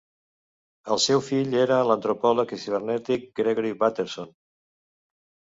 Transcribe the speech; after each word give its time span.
El 0.95 1.01
seu 1.03 1.21
fill 1.27 1.53
era 1.65 1.77
l'antropòleg 1.89 2.55
i 2.57 2.61
cibernètic 2.63 3.29
Gregory 3.41 3.75
Bateson. 3.85 4.37